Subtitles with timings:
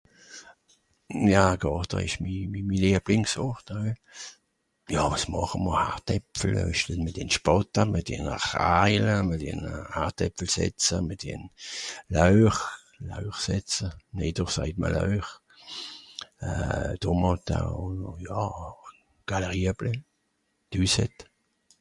[1.33, 2.19] Ja Gàrte ìsch
[2.67, 3.67] mi lieblings Ort.
[4.93, 5.79] Ja wàs màche m'r...
[5.83, 6.51] Hartäpfel(...),
[9.97, 11.43] Hartäpfel setza mìt'm
[12.15, 12.61] Laöch,
[13.09, 13.87] Laöch setza,(...)
[14.55, 15.31] sajt ma Laöch,
[17.01, 17.97] Tomàte ùn...
[18.27, 18.43] ja,
[19.29, 19.93] Galrieble(...).